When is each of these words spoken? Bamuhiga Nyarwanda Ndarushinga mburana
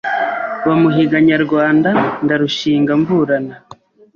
Bamuhiga 0.65 1.17
Nyarwanda 1.27 1.89
Ndarushinga 2.23 2.91
mburana 3.01 3.53